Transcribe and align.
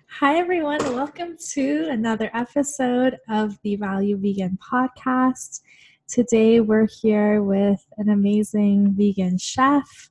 Hi, 0.08 0.36
everyone. 0.36 0.80
Welcome 0.92 1.38
to 1.52 1.88
another 1.88 2.30
episode 2.34 3.16
of 3.26 3.58
the 3.62 3.76
Value 3.76 4.18
Vegan 4.18 4.58
podcast. 4.58 5.62
Today, 6.06 6.60
we're 6.60 6.86
here 7.00 7.42
with 7.42 7.82
an 7.96 8.10
amazing 8.10 8.92
vegan 8.94 9.38
chef 9.38 10.10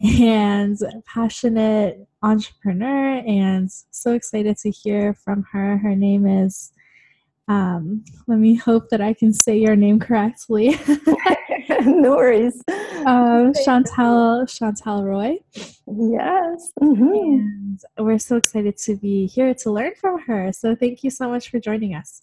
and 0.00 0.78
passionate 1.04 2.08
entrepreneur, 2.22 3.18
and 3.26 3.70
so 3.90 4.14
excited 4.14 4.56
to 4.58 4.70
hear 4.70 5.12
from 5.12 5.44
her. 5.52 5.76
Her 5.76 5.94
name 5.94 6.26
is, 6.26 6.72
um, 7.48 8.04
let 8.26 8.38
me 8.38 8.54
hope 8.54 8.90
that 8.90 9.00
I 9.00 9.14
can 9.14 9.32
say 9.32 9.56
your 9.58 9.76
name 9.76 9.98
correctly. 9.98 10.78
no 11.84 12.16
worries. 12.16 12.62
Uh, 12.68 13.52
Chantal 13.64 14.46
Chantal 14.46 15.04
Roy. 15.04 15.38
Yes. 15.54 16.72
Mm-hmm. 16.80 17.12
And 17.12 17.80
we're 17.98 18.18
so 18.18 18.36
excited 18.36 18.76
to 18.78 18.96
be 18.96 19.26
here 19.26 19.54
to 19.54 19.70
learn 19.70 19.92
from 20.00 20.20
her. 20.20 20.52
So 20.52 20.74
thank 20.74 21.04
you 21.04 21.10
so 21.10 21.28
much 21.28 21.50
for 21.50 21.58
joining 21.58 21.94
us. 21.94 22.22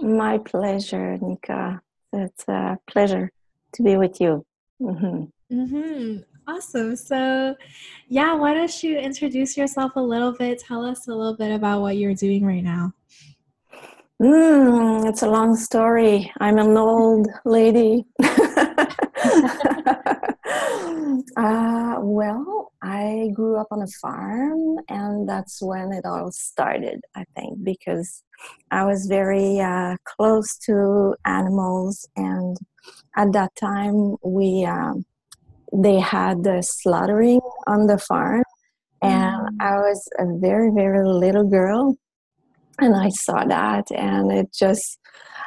My 0.00 0.38
pleasure, 0.38 1.16
Nika. 1.18 1.80
It's 2.12 2.46
a 2.48 2.78
pleasure 2.86 3.30
to 3.74 3.82
be 3.82 3.96
with 3.96 4.20
you. 4.20 4.44
Mm-hmm. 4.80 5.56
Mm-hmm. 5.56 6.18
Awesome. 6.48 6.96
So, 6.96 7.56
yeah, 8.08 8.34
why 8.34 8.54
don't 8.54 8.82
you 8.82 8.98
introduce 8.98 9.56
yourself 9.56 9.92
a 9.96 10.00
little 10.00 10.32
bit? 10.32 10.60
Tell 10.60 10.84
us 10.84 11.08
a 11.08 11.14
little 11.14 11.36
bit 11.36 11.52
about 11.52 11.80
what 11.80 11.96
you're 11.96 12.14
doing 12.14 12.44
right 12.44 12.62
now. 12.62 12.92
Mm, 14.22 15.06
it's 15.06 15.22
a 15.22 15.28
long 15.28 15.56
story. 15.56 16.32
I'm 16.40 16.56
an 16.56 16.74
old 16.74 17.28
lady. 17.44 18.06
uh, 21.36 21.96
well, 22.00 22.72
I 22.82 23.28
grew 23.34 23.58
up 23.58 23.66
on 23.70 23.82
a 23.82 23.86
farm, 24.00 24.78
and 24.88 25.28
that's 25.28 25.60
when 25.60 25.92
it 25.92 26.06
all 26.06 26.32
started, 26.32 27.00
I 27.14 27.24
think, 27.36 27.62
because 27.62 28.22
I 28.70 28.84
was 28.84 29.06
very 29.06 29.60
uh, 29.60 29.96
close 30.04 30.56
to 30.64 31.14
animals, 31.26 32.08
and 32.16 32.56
at 33.18 33.32
that 33.32 33.54
time, 33.56 34.16
we 34.24 34.64
um, 34.64 35.04
they 35.74 36.00
had 36.00 36.42
the 36.42 36.62
slaughtering 36.62 37.40
on 37.66 37.86
the 37.86 37.98
farm, 37.98 38.44
and 39.02 39.46
mm. 39.46 39.60
I 39.60 39.72
was 39.76 40.08
a 40.18 40.24
very, 40.38 40.70
very 40.70 41.06
little 41.06 41.44
girl 41.44 41.98
and 42.78 42.94
I 42.94 43.08
saw 43.08 43.44
that, 43.44 43.90
and 43.90 44.30
it 44.30 44.52
just, 44.52 44.98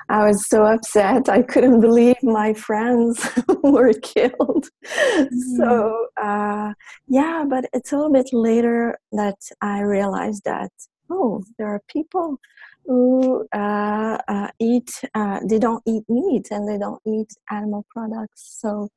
I 0.09 0.25
was 0.25 0.47
so 0.47 0.65
upset. 0.65 1.29
I 1.29 1.41
couldn't 1.43 1.81
believe 1.81 2.15
my 2.23 2.53
friends 2.53 3.27
were 3.63 3.93
killed. 3.93 4.67
Mm-hmm. 4.85 5.57
So, 5.57 6.07
uh, 6.21 6.73
yeah, 7.07 7.45
but 7.47 7.65
it's 7.73 7.91
a 7.91 7.95
little 7.95 8.11
bit 8.11 8.29
later 8.33 8.97
that 9.11 9.37
I 9.61 9.81
realized 9.81 10.43
that, 10.45 10.71
oh, 11.09 11.43
there 11.57 11.67
are 11.67 11.81
people 11.87 12.39
who 12.85 13.47
uh, 13.53 14.17
uh, 14.27 14.47
eat, 14.59 14.89
uh, 15.13 15.39
they 15.47 15.59
don't 15.59 15.83
eat 15.85 16.03
meat 16.09 16.47
and 16.49 16.67
they 16.67 16.79
don't 16.79 17.01
eat 17.05 17.31
animal 17.51 17.85
products. 17.89 18.57
So, 18.59 18.89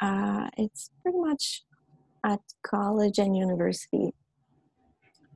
uh, 0.00 0.48
it's 0.58 0.90
pretty 1.02 1.18
much 1.18 1.62
at 2.24 2.40
college 2.64 3.18
and 3.18 3.36
university 3.36 4.12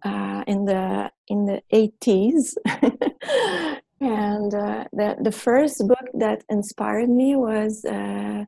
uh, 0.04 0.44
in 0.46 0.64
the 0.64 1.10
in 1.28 1.46
the 1.46 1.62
80s 1.72 2.54
and 4.00 4.54
uh, 4.54 4.84
the, 4.92 5.16
the 5.20 5.32
first 5.32 5.86
book 5.86 6.06
that 6.14 6.42
inspired 6.48 7.08
me 7.08 7.36
was 7.36 7.84
uh, 7.84 8.44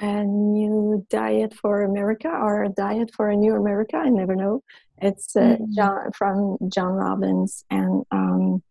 a 0.00 0.24
new 0.24 1.06
diet 1.10 1.54
for 1.54 1.82
america 1.82 2.28
or 2.28 2.64
a 2.64 2.68
diet 2.68 3.10
for 3.14 3.30
a 3.30 3.36
new 3.36 3.54
america 3.54 3.96
i 3.96 4.08
never 4.08 4.34
know 4.34 4.62
it's 5.00 5.34
uh, 5.36 5.40
mm-hmm. 5.40 5.64
john 5.76 6.12
from 6.12 6.56
john 6.68 6.92
robbins 6.92 7.64
and 7.70 8.04
um, 8.10 8.62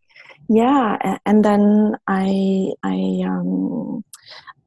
yeah 0.49 1.17
and 1.25 1.43
then 1.43 1.95
i 2.07 2.71
i 2.83 3.21
um, 3.25 4.03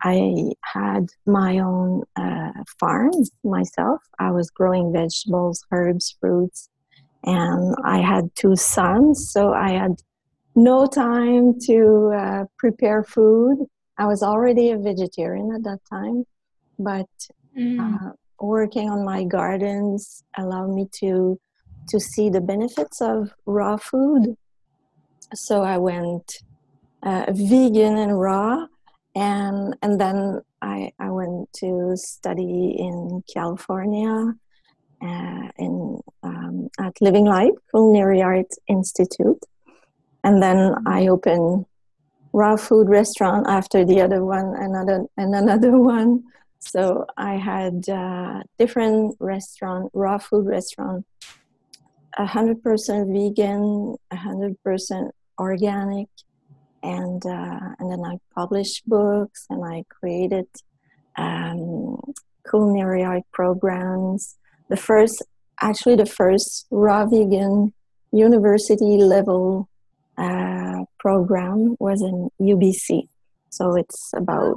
I 0.03 0.53
had 0.63 1.09
my 1.27 1.59
own 1.59 2.05
uh, 2.17 2.53
farm 2.79 3.13
myself. 3.45 4.01
I 4.19 4.31
was 4.31 4.51
growing 4.51 4.93
vegetables, 4.93 5.65
herbs, 5.73 6.17
fruits, 6.21 6.71
and 7.25 7.75
I 7.85 7.99
had 8.01 8.35
two 8.35 8.57
sons, 8.57 9.31
so 9.31 9.53
I 9.53 9.71
had 9.71 9.97
no 10.55 10.87
time 10.87 11.59
to 11.67 12.13
uh, 12.17 12.45
prepare 12.59 13.05
food. 13.05 13.67
I 13.99 14.07
was 14.07 14.23
already 14.23 14.71
a 14.71 14.79
vegetarian 14.79 15.53
at 15.55 15.63
that 15.65 15.81
time, 15.91 16.25
but 16.79 17.09
mm. 17.57 17.79
uh, 17.79 18.13
working 18.41 18.89
on 18.89 19.05
my 19.05 19.25
gardens 19.25 20.25
allowed 20.37 20.75
me 20.75 20.87
to 21.01 21.39
to 21.89 21.99
see 21.99 22.31
the 22.31 22.41
benefits 22.41 23.01
of 23.01 23.33
raw 23.47 23.77
food. 23.77 24.37
So 25.35 25.63
I 25.63 25.77
went 25.79 26.39
uh, 27.03 27.27
vegan 27.29 27.99
and 27.99 28.19
raw, 28.19 28.67
and 29.15 29.77
and 29.83 30.01
then 30.01 30.41
I 30.63 30.93
I 30.99 31.11
went 31.11 31.53
to 31.61 31.93
study 31.97 32.77
in 32.79 33.23
California 33.33 34.35
uh, 35.03 35.49
in 35.59 36.01
um, 36.23 36.69
at 36.79 37.01
Living 37.01 37.25
Light 37.25 37.53
Culinary 37.71 38.23
Arts 38.23 38.59
Institute, 38.69 39.43
and 40.25 40.43
then 40.43 40.75
I 40.87 41.09
opened 41.09 41.67
raw 42.33 42.57
food 42.57 42.89
restaurant 42.89 43.47
after 43.49 43.85
the 43.85 44.01
other 44.01 44.25
one, 44.25 44.55
another 44.57 45.07
and 45.17 45.35
another 45.35 45.79
one. 45.97 46.25
So 46.59 47.07
I 47.17 47.37
had 47.37 47.89
uh, 47.89 48.43
different 48.59 49.17
restaurant, 49.19 49.91
raw 49.95 50.19
food 50.19 50.47
restaurant, 50.47 51.07
hundred 52.17 52.63
percent 52.63 53.09
vegan, 53.11 53.97
hundred 54.13 54.63
percent 54.63 55.15
organic, 55.39 56.09
and 56.83 57.25
uh, 57.25 57.75
and 57.79 57.91
then 57.91 58.05
I 58.05 58.19
published 58.35 58.87
books 58.87 59.47
and 59.49 59.65
I 59.65 59.85
created 59.89 60.47
um, 61.17 61.99
culinary 62.49 63.05
art 63.05 63.23
programs 63.33 64.37
the 64.71 64.77
first, 64.77 65.23
actually, 65.61 65.97
the 65.97 66.07
first 66.07 66.67
raw 66.71 67.05
vegan 67.05 67.75
university 68.13 68.97
level 68.97 69.69
uh, 70.17 70.85
program 70.99 71.77
was 71.79 72.01
in 72.03 72.31
UBC. 72.41 73.09
So 73.51 73.75
it's 73.77 74.13
about, 74.15 74.57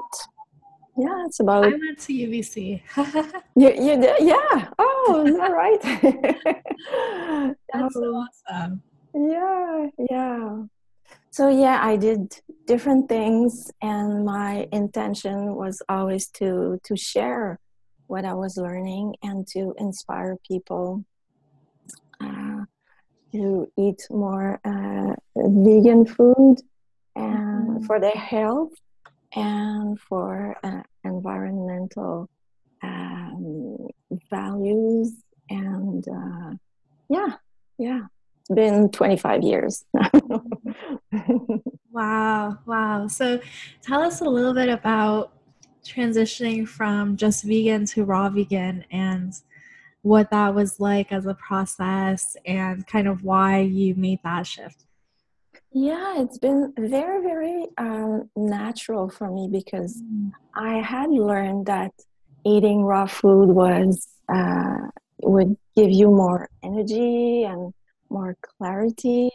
yeah, 0.96 1.26
it's 1.26 1.40
about. 1.40 1.66
I 1.66 1.70
went 1.70 2.00
to 2.00 2.14
UBC. 2.14 2.82
you, 3.56 3.70
you 3.70 4.02
did? 4.02 4.16
Yeah. 4.22 4.70
Oh, 4.78 5.24
is 5.26 5.36
that 5.36 5.52
right? 5.52 5.82
That's 7.74 7.96
um, 7.96 8.04
awesome. 8.04 8.84
Yeah, 9.16 9.88
yeah. 10.12 10.64
So 11.32 11.50
yeah, 11.50 11.80
I 11.82 11.96
did 11.96 12.40
different 12.68 13.10
things, 13.10 13.72
and 13.82 14.24
my 14.26 14.68
intention 14.72 15.56
was 15.56 15.82
always 15.90 16.28
to 16.38 16.80
to 16.84 16.96
share 16.96 17.60
what 18.14 18.26
I 18.26 18.36
was 18.36 18.58
learning 18.58 19.16
and 19.24 19.48
to 19.48 19.74
inspire 19.80 20.38
people 20.48 21.04
uh, 22.22 22.62
to 23.32 23.68
eat 23.76 24.06
more 24.12 24.60
uh, 24.64 25.16
vegan 25.36 26.06
food 26.06 26.58
and 27.16 27.70
mm-hmm. 27.70 27.86
for 27.86 28.00
their 28.00 28.12
health 28.34 28.74
and 29.36 30.00
for 30.00 30.56
uh, 30.64 30.84
environmental 31.04 32.30
um, 32.84 33.88
values 34.30 35.14
and 35.50 36.08
uh, 36.08 36.52
yeah 37.10 37.34
yeah. 37.80 38.02
It's 38.42 38.54
been 38.54 38.90
25 38.92 39.42
years. 39.42 39.86
Wow 41.94 42.58
wow. 42.66 43.06
So 43.08 43.40
tell 43.84 44.02
us 44.02 44.22
a 44.22 44.26
little 44.26 44.56
bit 44.56 44.70
about 44.70 45.32
transitioning 45.84 46.68
from 46.68 47.18
just 47.18 47.44
vegan 47.44 47.86
to 47.88 48.04
raw 48.06 48.30
vegan 48.30 48.86
and 48.92 49.34
what 50.02 50.30
that 50.32 50.54
was 50.54 50.80
like 50.80 51.12
as 51.12 51.26
a 51.26 51.34
process 51.34 52.36
and 52.46 52.86
kind 52.88 53.08
of 53.08 53.24
why 53.24 53.60
you 53.60 53.96
made 53.96 54.20
that 54.24 54.46
shift. 54.46 54.86
Yeah, 55.72 56.22
it's 56.22 56.38
been 56.38 56.72
very, 56.78 57.24
very 57.24 57.68
um, 57.78 58.30
natural 58.36 59.10
for 59.10 59.32
me 59.32 59.50
because 59.52 60.02
mm. 60.04 60.32
I 60.54 60.76
had 60.76 61.10
learned 61.10 61.66
that 61.66 61.92
eating 62.46 62.84
raw 62.84 63.08
food 63.08 63.50
was 63.50 64.08
uh, 64.32 64.90
would 65.24 65.58
give 65.76 65.90
you 65.90 66.08
more 66.08 66.50
energy 66.64 67.44
and 67.44 67.74
more 68.10 68.38
clarity, 68.42 69.32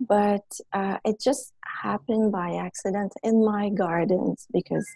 but 0.00 0.44
uh, 0.72 0.98
it 1.04 1.20
just 1.20 1.52
happened 1.64 2.32
by 2.32 2.56
accident 2.56 3.12
in 3.22 3.44
my 3.44 3.70
gardens 3.70 4.46
because 4.52 4.86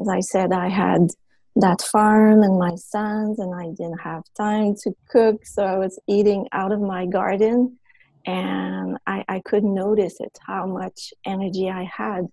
as 0.00 0.08
I 0.08 0.20
said, 0.20 0.52
I 0.52 0.68
had 0.68 1.08
that 1.56 1.82
farm 1.82 2.42
and 2.42 2.58
my 2.58 2.74
sons, 2.76 3.38
and 3.38 3.54
I 3.54 3.66
didn't 3.70 4.00
have 4.00 4.22
time 4.36 4.74
to 4.82 4.92
cook, 5.08 5.44
so 5.44 5.64
I 5.64 5.76
was 5.78 5.98
eating 6.08 6.48
out 6.52 6.72
of 6.72 6.80
my 6.80 7.06
garden, 7.06 7.78
and 8.24 8.96
I, 9.06 9.24
I 9.28 9.40
could 9.40 9.64
notice 9.64 10.16
it 10.20 10.38
how 10.46 10.66
much 10.66 11.12
energy 11.26 11.68
I 11.68 11.84
had 11.84 12.28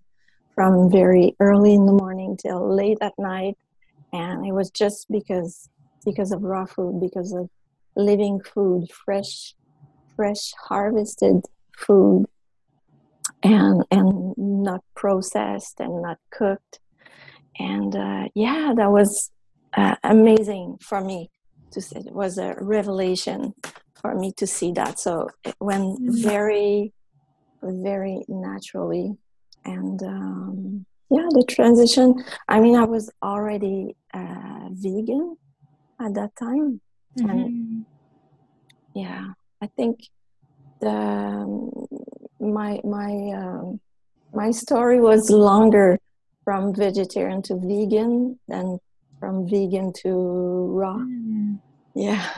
from 0.54 0.90
very 0.90 1.36
early 1.40 1.74
in 1.74 1.86
the 1.86 1.92
morning 1.92 2.36
till 2.36 2.74
late 2.74 2.98
at 3.00 3.12
night, 3.18 3.56
and 4.12 4.46
it 4.46 4.52
was 4.52 4.70
just 4.70 5.10
because 5.10 5.68
because 6.04 6.32
of 6.32 6.42
raw 6.42 6.64
food, 6.64 7.00
because 7.00 7.32
of 7.32 7.50
living 7.96 8.40
food, 8.40 8.90
fresh 8.90 9.54
fresh 10.16 10.52
harvested 10.68 11.44
food 11.76 12.26
and 13.42 13.84
and 13.90 14.34
not 14.36 14.82
processed 14.94 15.80
and 15.80 16.02
not 16.02 16.18
cooked 16.30 16.80
and 17.60 17.94
uh, 17.94 18.24
yeah 18.34 18.72
that 18.74 18.90
was 18.90 19.30
uh, 19.76 19.94
amazing 20.02 20.78
for 20.80 21.00
me 21.00 21.30
to 21.70 21.80
see 21.80 21.96
it 21.98 22.12
was 22.12 22.38
a 22.38 22.54
revelation 22.60 23.54
for 24.00 24.14
me 24.14 24.32
to 24.32 24.46
see 24.46 24.72
that 24.72 24.98
so 24.98 25.28
it 25.44 25.54
went 25.60 26.00
mm-hmm. 26.00 26.22
very 26.22 26.92
very 27.62 28.24
naturally 28.28 29.12
and 29.64 30.02
um, 30.02 30.86
yeah 31.10 31.28
the 31.30 31.44
transition 31.48 32.14
i 32.48 32.58
mean 32.58 32.74
i 32.76 32.84
was 32.84 33.10
already 33.22 33.94
uh, 34.14 34.68
vegan 34.70 35.36
at 36.00 36.14
that 36.14 36.34
time 36.36 36.80
mm-hmm. 37.18 37.30
and 37.30 37.84
yeah 38.94 39.26
i 39.60 39.66
think 39.76 40.00
the 40.80 40.88
um, 40.88 41.70
my 42.40 42.80
my 42.84 43.12
um, 43.36 43.80
my 44.32 44.50
story 44.50 44.98
was 44.98 45.28
longer 45.28 45.98
from 46.50 46.74
vegetarian 46.74 47.40
to 47.40 47.54
vegan 47.54 48.36
than 48.48 48.76
from 49.20 49.48
vegan 49.48 49.92
to 49.92 50.10
raw 50.80 50.96
mm. 50.96 51.56
yeah 51.94 52.28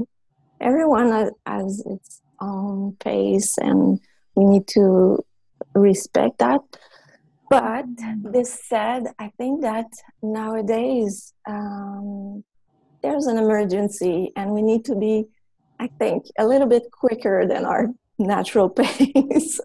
everyone 0.62 1.30
has 1.44 1.84
its 1.84 2.22
own 2.40 2.96
pace 3.04 3.58
and 3.58 4.00
we 4.34 4.46
need 4.46 4.66
to 4.66 5.22
respect 5.74 6.38
that 6.38 6.62
but 7.50 7.84
mm. 7.96 8.32
this 8.32 8.50
said 8.66 9.02
i 9.18 9.28
think 9.36 9.60
that 9.60 9.90
nowadays 10.22 11.34
um, 11.46 12.42
there's 13.02 13.26
an 13.26 13.36
emergency 13.36 14.32
and 14.36 14.52
we 14.52 14.62
need 14.62 14.86
to 14.86 14.94
be 14.94 15.26
i 15.80 15.86
think 15.98 16.24
a 16.38 16.46
little 16.46 16.66
bit 16.66 16.90
quicker 16.90 17.46
than 17.46 17.66
our 17.66 17.88
natural 18.20 18.68
pace. 18.80 19.60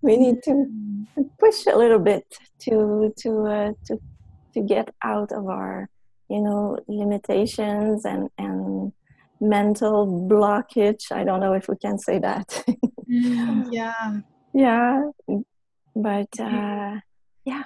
We 0.00 0.16
need 0.16 0.42
to 0.44 0.50
mm. 0.50 1.06
push 1.38 1.66
a 1.66 1.76
little 1.76 1.98
bit 1.98 2.24
to 2.60 3.12
to 3.18 3.46
uh, 3.46 3.72
to 3.86 3.98
to 4.54 4.60
get 4.62 4.94
out 5.02 5.32
of 5.32 5.46
our 5.46 5.88
you 6.28 6.40
know 6.40 6.78
limitations 6.88 8.04
and 8.04 8.28
and 8.38 8.92
mental 9.40 10.28
blockage. 10.28 11.10
I 11.10 11.24
don't 11.24 11.40
know 11.40 11.54
if 11.54 11.68
we 11.68 11.76
can 11.76 11.98
say 11.98 12.18
that. 12.18 12.64
Mm, 13.10 13.68
yeah. 13.72 14.20
Yeah. 14.52 15.10
But 15.96 16.28
uh 16.38 17.00
yeah. 17.44 17.64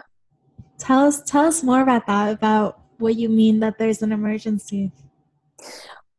Tell 0.79 1.07
us 1.07 1.23
tell 1.23 1.47
us 1.47 1.63
more 1.63 1.83
about 1.83 2.07
that 2.07 2.33
about 2.33 2.81
what 2.99 3.17
you 3.17 3.29
mean 3.29 3.61
that 3.61 3.79
there's 3.79 4.03
an 4.03 4.13
emergency. 4.13 4.93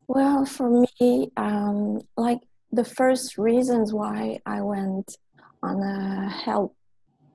Well 0.07 0.45
for 0.45 0.69
me 0.69 1.31
um 1.37 2.01
like 2.17 2.41
the 2.75 2.85
first 2.85 3.37
reasons 3.37 3.93
why 3.93 4.39
i 4.45 4.61
went 4.61 5.17
on 5.63 5.81
a 5.81 6.29
health 6.29 6.71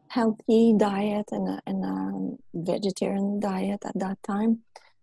healthy 0.08 0.74
diet 0.76 1.26
and 1.30 1.48
a, 1.48 1.60
and 1.66 1.84
a 1.84 2.62
vegetarian 2.72 3.38
diet 3.38 3.80
at 3.84 3.96
that 3.96 4.18
time 4.24 4.58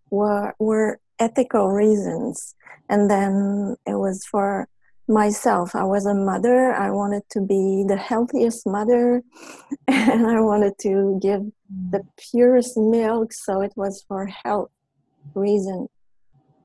were 0.09 0.53
were 0.59 0.99
ethical 1.19 1.69
reasons. 1.69 2.55
And 2.89 3.09
then 3.09 3.75
it 3.85 3.95
was 3.95 4.25
for 4.25 4.67
myself. 5.07 5.75
I 5.75 5.83
was 5.83 6.05
a 6.05 6.13
mother. 6.13 6.73
I 6.73 6.91
wanted 6.91 7.23
to 7.31 7.41
be 7.41 7.85
the 7.87 7.97
healthiest 7.97 8.67
mother. 8.67 9.23
And 9.87 10.27
i 10.27 10.39
wanted 10.41 10.73
to 10.79 11.19
give 11.21 11.41
the 11.91 12.01
purest 12.17 12.77
milk. 12.77 13.33
So 13.33 13.61
it 13.61 13.73
was 13.75 14.03
for 14.07 14.25
health 14.25 14.71
reason 15.33 15.87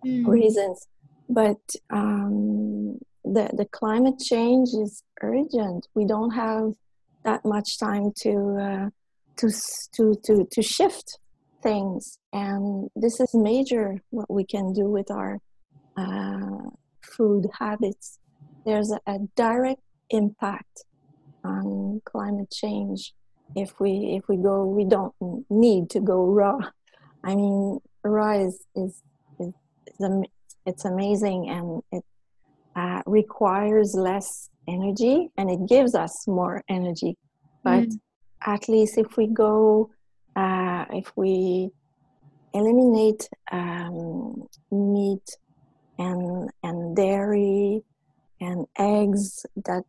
mm. 0.04 0.26
reasons. 0.26 0.86
But 1.28 1.62
um, 1.90 2.98
the 3.24 3.50
the 3.52 3.66
climate 3.66 4.18
change 4.18 4.70
is 4.70 5.02
urgent. 5.22 5.86
We 5.94 6.04
don't 6.06 6.32
have 6.32 6.72
that 7.24 7.44
much 7.44 7.78
time 7.78 8.12
to 8.22 8.58
uh, 8.60 8.90
to 9.36 9.50
to 9.94 10.14
to 10.24 10.48
to 10.50 10.62
shift 10.62 11.18
things. 11.62 12.18
And 12.32 12.90
this 12.96 13.20
is 13.20 13.34
major 13.34 14.02
what 14.10 14.30
we 14.30 14.44
can 14.44 14.72
do 14.72 14.90
with 14.90 15.10
our 15.10 15.38
uh, 15.96 16.70
food 17.02 17.46
habits. 17.58 18.18
There's 18.64 18.90
a, 18.90 19.00
a, 19.06 19.18
direct 19.36 19.80
impact 20.10 20.84
on 21.44 22.00
climate 22.04 22.50
change 22.50 23.12
if 23.54 23.78
we 23.80 24.16
if 24.16 24.28
we 24.28 24.36
go 24.36 24.64
we 24.64 24.84
don't 24.84 25.14
need 25.50 25.90
to 25.90 26.00
go 26.00 26.26
raw. 26.26 26.58
I 27.24 27.34
mean 27.34 27.78
raw 28.02 28.32
is 28.32 28.64
is, 28.74 29.02
is, 29.38 29.52
is 29.86 30.26
it's 30.64 30.84
amazing 30.84 31.48
and 31.50 31.82
it 31.92 32.04
uh, 32.76 33.02
requires 33.06 33.94
less 33.94 34.48
energy 34.68 35.28
and 35.36 35.50
it 35.50 35.68
gives 35.68 35.94
us 35.94 36.26
more 36.26 36.62
energy 36.68 37.16
but 37.64 37.84
mm. 37.84 38.00
at 38.46 38.68
least 38.68 38.98
if 38.98 39.16
we 39.16 39.26
go 39.26 39.90
uh, 40.36 40.84
if 40.90 41.12
we 41.16 41.70
eliminate 42.54 43.28
um, 43.50 44.46
meat 44.70 45.36
and 45.98 46.50
and 46.62 46.96
dairy 46.96 47.82
and 48.40 48.66
eggs 48.78 49.44
that 49.64 49.84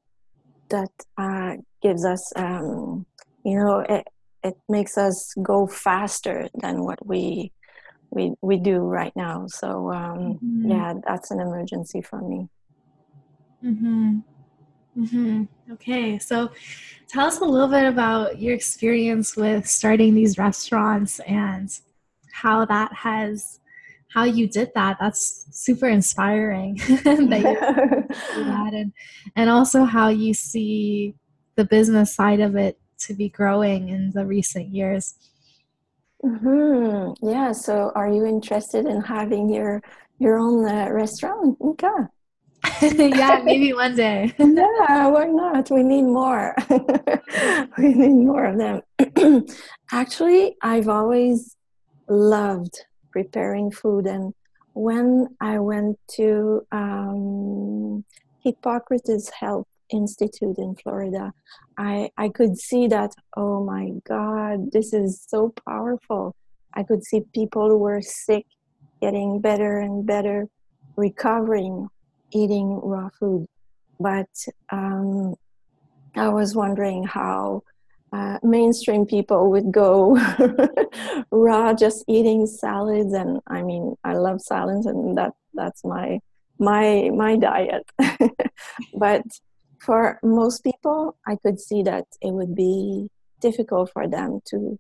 that 0.70 0.92
uh, 1.18 1.54
gives 1.82 2.06
us 2.06 2.32
um, 2.36 3.06
you 3.44 3.58
know 3.58 3.80
it, 3.80 4.08
it 4.44 4.56
makes 4.70 4.98
us 4.98 5.34
go 5.42 5.68
faster 5.68 6.48
than 6.62 6.84
what 6.84 7.06
we 7.06 7.52
we 8.10 8.34
we 8.42 8.58
do 8.58 8.80
right 8.80 9.16
now 9.16 9.46
so 9.48 9.92
um, 9.92 10.40
mm-hmm. 10.44 10.72
yeah 10.72 10.94
that's 11.06 11.32
an 11.32 11.40
emergency 11.40 12.02
for 12.02 12.22
me 12.22 12.48
mm-hmm. 13.64 14.20
Mm-hmm. 14.98 15.44
Okay, 15.74 16.20
so 16.20 16.52
tell 17.08 17.26
us 17.26 17.40
a 17.40 17.46
little 17.46 17.68
bit 17.68 17.86
about 17.86 18.40
your 18.40 18.54
experience 18.54 19.36
with 19.36 19.68
starting 19.68 20.14
these 20.14 20.38
restaurants 20.38 21.20
and 21.22 21.70
how 22.32 22.66
that 22.66 22.94
has 22.94 23.60
how 24.14 24.24
you 24.24 24.48
did 24.48 24.72
that 24.76 24.98
that's 25.00 25.48
super 25.52 25.88
inspiring 25.88 26.76
that 27.04 27.18
you 27.18 28.44
that 28.44 28.74
and 28.74 28.94
and 29.36 29.50
also 29.50 29.84
how 29.84 30.10
you 30.10 30.34
see 30.34 31.16
the 31.56 31.66
business 31.66 32.14
side 32.14 32.40
of 32.40 32.56
it 32.56 32.80
to 32.98 33.14
be 33.14 33.30
growing 33.30 33.90
in 33.90 34.12
the 34.12 34.26
recent 34.26 34.70
years 34.70 35.16
mm-hmm. 36.24 37.28
yeah 37.28 37.52
so 37.52 37.92
are 37.96 38.12
you 38.12 38.26
interested 38.26 38.86
in 38.86 39.02
having 39.02 39.50
your 39.50 39.82
your 40.20 40.38
own 40.38 40.68
uh, 40.68 40.88
restaurant 40.92 41.58
okay 41.62 42.06
yeah 42.82 43.42
maybe 43.44 43.74
one 43.74 43.96
day 43.96 44.34
yeah 44.38 45.08
why 45.08 45.26
not 45.26 45.70
we 45.70 45.84
need 45.84 46.04
more 46.04 46.56
we 47.78 47.94
need 47.94 48.26
more 48.26 48.46
of 48.46 48.58
them 48.58 48.82
actually 49.92 50.56
i've 50.62 50.88
always 50.88 51.56
loved 52.10 52.86
preparing 53.14 53.72
food. 53.72 54.06
And 54.06 54.34
when 54.74 55.28
I 55.40 55.60
went 55.60 55.98
to 56.18 56.66
um, 56.72 58.04
Hippocrates 58.44 59.30
Health 59.30 59.68
Institute 59.90 60.58
in 60.58 60.76
Florida, 60.76 61.32
I, 61.78 62.10
I 62.18 62.30
could 62.30 62.58
see 62.58 62.88
that, 62.88 63.12
oh 63.38 63.64
my 63.64 63.92
God, 64.08 64.72
this 64.72 64.94
is 64.94 65.24
so 65.28 65.54
powerful. 65.66 66.36
I 66.74 66.84
could 66.84 67.04
see 67.04 67.22
people 67.34 67.70
who 67.70 67.78
were 67.78 68.02
sick 68.02 68.46
getting 69.02 69.40
better 69.40 69.80
and 69.80 70.06
better, 70.06 70.48
recovering, 70.98 71.88
eating 72.34 72.80
raw 72.82 73.10
food. 73.20 73.48
But 74.00 74.30
um, 74.72 75.36
I 76.16 76.30
was 76.30 76.56
wondering 76.56 77.04
how 77.04 77.64
uh, 78.14 78.38
mainstream 78.44 79.06
people 79.06 79.50
would 79.50 79.72
go 79.72 80.16
raw 81.32 81.74
just 81.74 82.06
eating 82.08 82.46
salads 82.46 83.12
and 83.12 83.40
i 83.48 83.64
mean 83.64 83.96
i 84.04 84.14
love 84.14 84.40
salads 84.40 84.86
and 84.86 85.18
that 85.18 85.32
that's 85.56 85.84
my 85.84 86.20
my 86.60 87.10
my 87.16 87.36
diet 87.36 87.84
but 88.94 89.24
for 89.80 90.20
most 90.22 90.64
people 90.64 91.18
i 91.26 91.36
could 91.38 91.60
see 91.60 91.82
that 91.82 92.06
it 92.22 92.32
would 92.32 92.54
be 92.54 93.10
difficult 93.42 93.90
for 93.92 94.08
them 94.08 94.40
to 94.46 94.78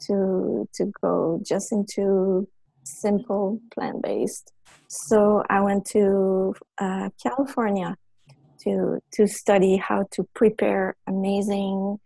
to 0.00 0.66
to 0.72 0.90
go 1.02 1.38
just 1.46 1.72
into 1.72 2.48
simple 2.84 3.60
plant-based 3.72 4.52
so 4.88 5.42
i 5.48 5.60
went 5.60 5.84
to 5.84 6.54
uh, 6.78 7.08
california 7.22 7.96
to 8.60 8.98
to 9.12 9.26
study 9.26 9.76
how 9.76 10.04
to 10.10 10.26
prepare 10.34 10.96
amazing 11.06 11.98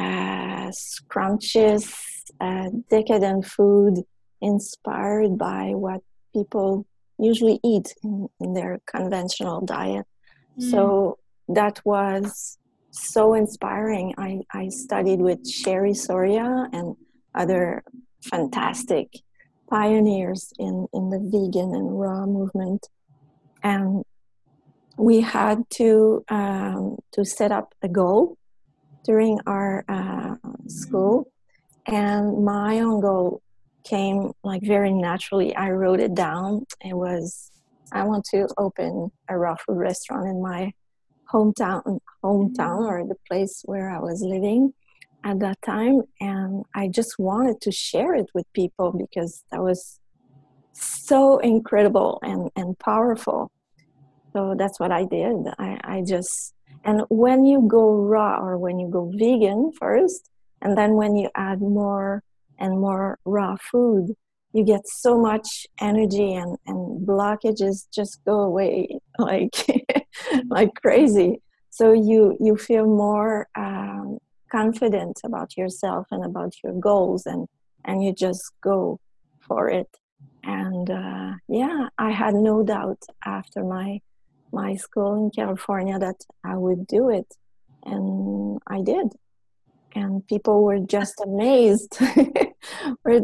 uh, 0.00 0.70
scrumptious, 0.72 2.24
uh, 2.40 2.70
decadent 2.88 3.44
food 3.44 4.02
inspired 4.40 5.36
by 5.36 5.72
what 5.74 6.00
people 6.32 6.86
usually 7.18 7.60
eat 7.62 7.94
in, 8.02 8.28
in 8.40 8.54
their 8.54 8.80
conventional 8.86 9.60
diet. 9.60 10.06
Mm. 10.58 10.70
So 10.70 11.18
that 11.48 11.80
was 11.84 12.56
so 12.90 13.34
inspiring. 13.34 14.14
I, 14.16 14.40
I 14.52 14.68
studied 14.68 15.20
with 15.20 15.46
Cherie 15.46 15.94
Soria 15.94 16.68
and 16.72 16.96
other 17.34 17.82
fantastic 18.22 19.08
pioneers 19.70 20.52
in, 20.58 20.86
in 20.92 21.10
the 21.10 21.18
vegan 21.18 21.74
and 21.74 21.98
raw 21.98 22.26
movement. 22.26 22.88
And 23.62 24.04
we 24.98 25.20
had 25.20 25.62
to 25.70 26.24
um, 26.28 26.98
to 27.12 27.24
set 27.24 27.52
up 27.52 27.72
a 27.82 27.88
goal 27.88 28.36
during 29.04 29.38
our 29.46 29.84
uh, 29.88 30.36
school, 30.66 31.32
and 31.86 32.44
my 32.44 32.80
own 32.80 33.00
goal 33.00 33.40
came 33.84 34.32
like 34.44 34.62
very 34.62 34.92
naturally. 34.92 35.56
I 35.56 35.70
wrote 35.70 36.00
it 36.00 36.14
down. 36.14 36.66
It 36.84 36.94
was 36.94 37.50
I 37.92 38.04
want 38.04 38.24
to 38.26 38.46
open 38.58 39.10
a 39.28 39.38
raw 39.38 39.56
food 39.56 39.78
restaurant 39.78 40.28
in 40.28 40.42
my 40.42 40.72
hometown, 41.32 42.00
hometown 42.22 42.80
or 42.80 43.06
the 43.06 43.16
place 43.26 43.62
where 43.64 43.88
I 43.88 44.00
was 44.00 44.22
living 44.22 44.74
at 45.24 45.40
that 45.40 45.60
time, 45.62 46.02
and 46.20 46.64
I 46.74 46.88
just 46.88 47.18
wanted 47.18 47.60
to 47.62 47.72
share 47.72 48.14
it 48.14 48.26
with 48.34 48.46
people 48.54 48.92
because 48.92 49.44
that 49.50 49.62
was 49.62 49.98
so 50.72 51.38
incredible 51.38 52.18
and 52.22 52.50
and 52.56 52.78
powerful. 52.78 53.50
So 54.34 54.54
that's 54.56 54.78
what 54.78 54.92
I 54.92 55.04
did. 55.04 55.36
I, 55.58 55.78
I 55.84 56.02
just 56.06 56.54
and 56.84 57.02
when 57.08 57.44
you 57.44 57.66
go 57.68 57.94
raw 57.94 58.38
or 58.40 58.58
when 58.58 58.78
you 58.78 58.88
go 58.88 59.12
vegan 59.14 59.72
first, 59.78 60.30
and 60.62 60.76
then 60.76 60.94
when 60.94 61.16
you 61.16 61.28
add 61.34 61.60
more 61.60 62.22
and 62.58 62.80
more 62.80 63.18
raw 63.24 63.56
food, 63.70 64.14
you 64.52 64.64
get 64.64 64.86
so 64.86 65.18
much 65.18 65.66
energy 65.80 66.34
and, 66.34 66.56
and 66.66 67.06
blockages 67.06 67.86
just 67.92 68.20
go 68.24 68.40
away 68.40 68.88
like 69.18 69.54
like 70.48 70.74
crazy 70.74 71.40
so 71.70 71.92
you 71.92 72.36
you 72.40 72.56
feel 72.56 72.84
more 72.84 73.48
um, 73.56 74.18
confident 74.50 75.20
about 75.24 75.56
yourself 75.56 76.06
and 76.10 76.24
about 76.24 76.52
your 76.62 76.74
goals 76.74 77.26
and 77.26 77.46
and 77.84 78.04
you 78.04 78.12
just 78.12 78.44
go 78.62 79.00
for 79.40 79.68
it. 79.70 79.88
And 80.44 80.90
uh, 80.90 81.32
yeah 81.48 81.88
i 81.98 82.10
had 82.10 82.34
no 82.34 82.62
doubt 82.62 83.02
after 83.24 83.64
my 83.64 84.00
my 84.52 84.74
school 84.74 85.12
in 85.22 85.30
california 85.30 85.98
that 85.98 86.20
i 86.44 86.56
would 86.56 86.86
do 86.86 87.10
it. 87.10 87.28
And 87.84 88.58
i 88.66 88.80
did. 88.82 89.08
And 89.94 90.26
people 90.28 90.62
were 90.62 90.78
just 90.78 91.20
amazed. 91.20 91.98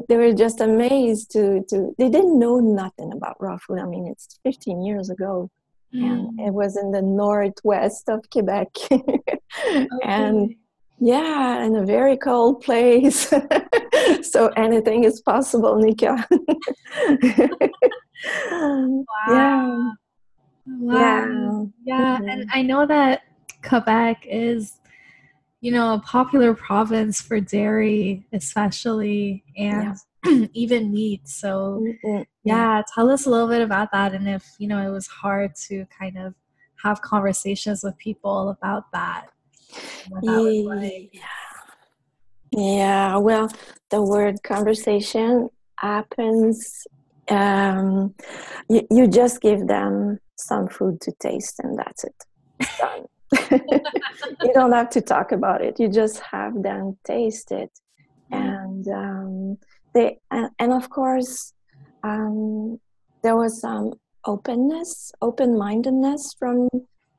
They 0.09 0.17
were 0.17 0.33
just 0.33 0.61
amazed 0.61 1.31
to 1.33 1.43
to 1.71 1.95
they 1.99 2.09
didn't 2.09 2.39
know 2.39 2.59
nothing 2.59 3.11
about 3.13 3.37
raw 3.39 3.59
food. 3.59 3.79
I 3.79 3.87
mean 3.87 4.07
it's 4.13 4.27
15 4.45 4.83
years 4.83 5.11
ago. 5.11 5.51
Mm. 5.95 6.05
and 6.05 6.41
it 6.41 6.53
was 6.53 6.77
in 6.77 6.91
the 6.91 7.03
northwest 7.03 8.09
of 8.09 8.21
quebec. 8.31 8.69
Okay. 9.65 9.89
and 10.05 10.55
yeah 10.99 11.63
in 11.65 11.77
a 11.77 11.85
very 11.85 12.17
cold 12.17 12.63
place 12.63 13.33
so 14.23 14.49
anything 14.57 15.05
is 15.05 15.21
possible 15.21 15.77
nika 15.77 16.27
wow. 18.51 19.05
yeah 19.29 19.91
wow. 20.67 20.91
yeah 20.95 21.27
yeah 21.85 22.19
mm-hmm. 22.19 22.29
and 22.29 22.51
i 22.53 22.63
know 22.63 22.87
that 22.87 23.23
quebec 23.63 24.25
is 24.29 24.81
you 25.61 25.73
know, 25.73 25.95
a 25.95 25.99
popular 25.99 26.55
province 26.55 27.21
for 27.21 27.41
dairy, 27.41 28.27
especially, 28.33 29.43
and 29.57 29.97
yeah. 30.25 30.47
even 30.53 30.93
meat. 30.93 31.27
So, 31.29 31.83
mm-hmm. 31.83 32.23
yeah, 32.45 32.83
tell 32.95 33.11
us 33.11 33.27
a 33.27 33.31
little 33.31 33.49
bit 33.49 33.63
about 33.63 33.91
that 33.93 34.15
and 34.15 34.29
if, 34.29 34.45
you 34.59 34.69
know, 34.69 34.87
it 34.87 34.93
was 34.93 35.07
hard 35.07 35.55
to 35.67 35.85
kind 35.87 36.19
of 36.19 36.35
have 36.85 37.01
conversations 37.01 37.83
with 37.83 37.97
people 37.99 38.51
about 38.51 38.93
that. 38.93 39.27
Like. 40.23 41.11
yeah. 41.13 41.23
yeah, 42.53 43.17
well, 43.17 43.51
the 43.91 44.03
word 44.03 44.43
conversation 44.43 45.49
happens. 45.77 46.87
Um, 47.29 48.15
you, 48.69 48.87
you 48.91 49.09
just 49.09 49.41
give 49.41 49.67
them 49.67 50.19
some 50.37 50.69
food 50.69 51.01
to 51.03 51.13
taste, 51.19 51.61
and 51.61 51.79
that's 51.79 52.05
it. 52.05 52.25
done. 52.79 53.07
you 53.51 54.53
don't 54.55 54.73
have 54.73 54.89
to 54.91 55.01
talk 55.01 55.33
about 55.33 55.61
it 55.61 55.81
you 55.81 55.89
just 55.89 56.21
have 56.21 56.63
them 56.63 56.97
taste 57.05 57.51
it 57.51 57.71
and 58.31 58.87
um, 58.89 59.59
they 59.95 60.19
and, 60.31 60.51
and, 60.59 60.73
of 60.73 60.89
course 60.91 61.53
um, 62.05 62.79
there 63.23 63.37
was 63.37 63.61
some 63.61 63.95
openness 64.25 65.11
open-mindedness 65.23 66.35
from 66.39 66.69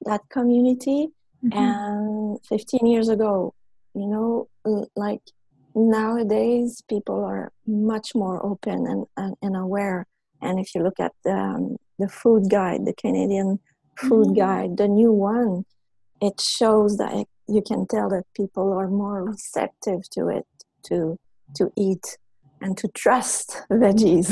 that 0.01 0.21
community 0.29 1.07
mm-hmm. 1.49 1.57
and 1.57 2.39
15 2.45 2.85
years 2.85 3.09
ago 3.09 3.53
you 3.93 4.07
know 4.07 4.47
like 4.95 5.21
nowadays 5.75 6.81
people 6.89 7.23
are 7.23 7.51
much 7.65 8.15
more 8.15 8.43
open 8.45 8.87
and, 8.87 9.05
and, 9.15 9.35
and 9.41 9.55
aware 9.55 10.05
and 10.41 10.59
if 10.59 10.73
you 10.75 10.81
look 10.83 10.99
at 10.99 11.13
the, 11.23 11.31
um, 11.31 11.77
the 11.99 12.07
food 12.07 12.49
guide 12.49 12.85
the 12.85 12.93
canadian 12.93 13.59
food 13.97 14.27
mm-hmm. 14.27 14.39
guide 14.39 14.77
the 14.77 14.87
new 14.87 15.11
one 15.11 15.63
it 16.21 16.39
shows 16.41 16.97
that 16.97 17.25
you 17.47 17.61
can 17.61 17.85
tell 17.87 18.09
that 18.09 18.23
people 18.35 18.73
are 18.73 18.87
more 18.87 19.23
receptive 19.23 20.09
to 20.09 20.27
it 20.27 20.45
to 20.83 21.17
to 21.55 21.71
eat 21.77 22.17
and 22.61 22.77
to 22.77 22.87
trust 22.89 23.61
veggies 23.71 24.27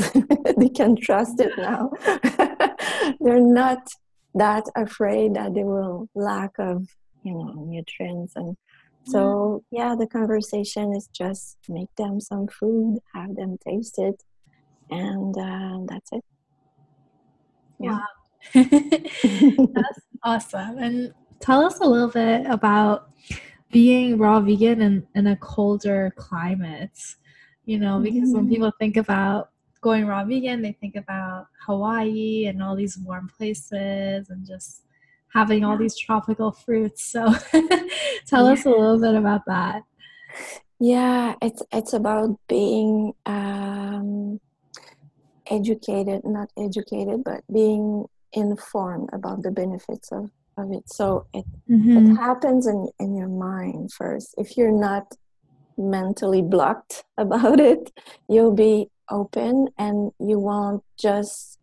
they 0.58 0.68
can 0.68 0.96
trust 0.96 1.40
it 1.40 1.52
now 1.56 1.90
they're 3.20 3.40
not 3.40 3.88
that 4.34 4.64
afraid 4.76 5.34
that 5.34 5.54
they 5.54 5.64
will 5.64 6.08
lack 6.14 6.52
of 6.58 6.86
you 7.26 7.34
know 7.34 7.64
nutrients 7.66 8.34
and 8.36 8.56
so 9.04 9.62
yeah 9.70 9.94
the 9.98 10.06
conversation 10.06 10.92
is 10.94 11.08
just 11.12 11.58
make 11.68 11.94
them 11.96 12.20
some 12.20 12.46
food 12.48 12.98
have 13.14 13.34
them 13.36 13.56
taste 13.66 13.98
it 13.98 14.22
and 14.90 15.36
uh, 15.38 15.78
that's 15.88 16.10
it 16.12 16.24
yeah 17.78 17.98
wow. 17.98 18.04
that's 19.74 20.00
awesome 20.22 20.78
and 20.78 21.12
tell 21.40 21.64
us 21.64 21.80
a 21.80 21.84
little 21.84 22.08
bit 22.08 22.46
about 22.46 23.10
being 23.70 24.18
raw 24.18 24.40
vegan 24.40 24.80
in, 24.80 25.06
in 25.14 25.26
a 25.26 25.36
colder 25.36 26.12
climate. 26.16 26.98
You 27.64 27.78
know, 27.78 27.98
because 27.98 28.28
mm-hmm. 28.28 28.36
when 28.36 28.48
people 28.48 28.72
think 28.78 28.96
about 28.96 29.50
going 29.80 30.06
raw 30.06 30.24
vegan, 30.24 30.62
they 30.62 30.72
think 30.72 30.96
about 30.96 31.48
Hawaii 31.66 32.46
and 32.46 32.62
all 32.62 32.76
these 32.76 32.96
warm 32.96 33.28
places 33.28 34.30
and 34.30 34.46
just 34.46 34.84
having 35.36 35.64
all 35.64 35.76
these 35.76 35.96
tropical 35.96 36.50
fruits. 36.50 37.04
So 37.04 37.22
tell 38.26 38.46
yeah. 38.46 38.52
us 38.52 38.64
a 38.64 38.70
little 38.70 38.98
bit 38.98 39.14
about 39.14 39.42
that. 39.46 39.82
Yeah, 40.80 41.34
it's 41.42 41.62
it's 41.72 41.92
about 41.92 42.30
being 42.48 43.12
um, 43.26 44.40
educated, 45.50 46.22
not 46.24 46.48
educated, 46.56 47.22
but 47.24 47.40
being 47.52 48.06
informed 48.32 49.10
about 49.12 49.42
the 49.42 49.50
benefits 49.50 50.10
of 50.10 50.30
of 50.56 50.72
it. 50.72 50.88
So 50.88 51.26
it 51.34 51.44
mm-hmm. 51.70 51.96
it 51.98 52.16
happens 52.16 52.66
in 52.66 52.88
in 52.98 53.14
your 53.14 53.28
mind 53.28 53.92
first. 53.92 54.34
If 54.38 54.56
you're 54.56 54.78
not 54.88 55.14
mentally 55.76 56.42
blocked 56.42 57.04
about 57.18 57.60
it, 57.60 57.92
you'll 58.28 58.54
be 58.68 58.90
open 59.10 59.68
and 59.78 60.12
you 60.18 60.38
won't 60.38 60.82
just 60.98 61.55